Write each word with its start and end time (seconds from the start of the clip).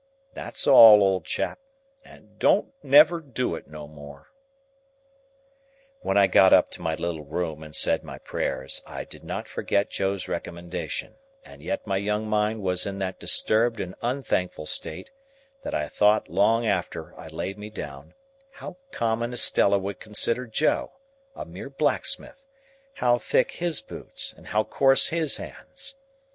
That's 0.33 0.65
all, 0.65 1.03
old 1.03 1.25
chap, 1.25 1.59
and 2.03 2.39
don't 2.39 2.73
never 2.81 3.19
do 3.21 3.53
it 3.53 3.67
no 3.67 3.87
more." 3.87 4.31
When 6.01 6.17
I 6.17 6.25
got 6.25 6.51
up 6.51 6.71
to 6.71 6.81
my 6.81 6.95
little 6.95 7.23
room 7.25 7.61
and 7.61 7.75
said 7.75 8.03
my 8.03 8.17
prayers, 8.17 8.81
I 8.87 9.03
did 9.05 9.23
not 9.23 9.47
forget 9.47 9.91
Joe's 9.91 10.27
recommendation, 10.27 11.17
and 11.45 11.61
yet 11.61 11.85
my 11.85 11.97
young 11.97 12.25
mind 12.27 12.63
was 12.63 12.87
in 12.87 12.97
that 12.97 13.19
disturbed 13.19 13.79
and 13.79 13.93
unthankful 14.01 14.65
state, 14.65 15.11
that 15.61 15.75
I 15.75 15.87
thought 15.87 16.27
long 16.27 16.65
after 16.65 17.15
I 17.15 17.27
laid 17.27 17.59
me 17.59 17.69
down, 17.69 18.15
how 18.53 18.77
common 18.91 19.33
Estella 19.33 19.77
would 19.77 19.99
consider 19.99 20.47
Joe, 20.47 20.93
a 21.35 21.45
mere 21.45 21.69
blacksmith; 21.69 22.43
how 22.95 23.19
thick 23.19 23.51
his 23.51 23.81
boots, 23.83 24.33
and 24.33 24.47
how 24.47 24.63
coarse 24.63 25.09
his 25.09 25.35
hands. 25.35 25.93